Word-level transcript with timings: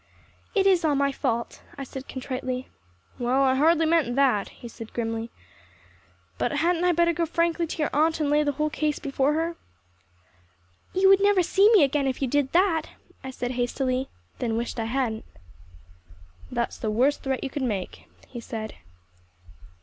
"It 0.55 0.65
is 0.65 0.83
all 0.83 0.95
my 0.95 1.11
fault," 1.11 1.61
I 1.77 1.83
said 1.83 2.07
contritely. 2.07 2.67
"Well, 3.19 3.43
I 3.43 3.53
hardly 3.53 3.85
meant 3.85 4.15
that," 4.15 4.49
he 4.49 4.67
said 4.67 4.93
grimly. 4.93 5.29
"But 6.39 6.53
hadn't 6.53 6.85
I 6.85 6.91
better 6.91 7.13
go 7.13 7.27
frankly 7.27 7.67
to 7.67 7.77
your 7.77 7.91
aunt 7.95 8.19
and 8.19 8.27
lay 8.31 8.41
the 8.41 8.53
whole 8.53 8.71
case 8.71 8.97
before 8.97 9.33
her?" 9.33 9.57
"You 10.95 11.07
would 11.07 11.21
never 11.21 11.43
see 11.43 11.71
me 11.73 11.83
again 11.83 12.07
if 12.07 12.19
you 12.19 12.27
did 12.27 12.51
that," 12.51 12.89
I 13.23 13.29
said 13.29 13.51
hastily 13.51 13.97
and 13.97 14.39
then 14.39 14.57
wished 14.57 14.79
I 14.79 14.85
hadn't. 14.85 15.23
"That 16.51 16.69
is 16.69 16.79
the 16.79 16.89
worst 16.89 17.21
threat 17.21 17.43
you 17.43 17.51
could 17.51 17.61
make," 17.61 18.05
he 18.27 18.39
said. 18.39 18.77